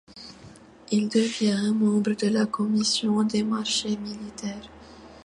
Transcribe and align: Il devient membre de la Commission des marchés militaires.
Il 0.89 1.09
devient 1.09 1.71
membre 1.75 2.15
de 2.15 2.27
la 2.29 2.47
Commission 2.47 3.21
des 3.21 3.43
marchés 3.43 3.95
militaires. 3.97 4.67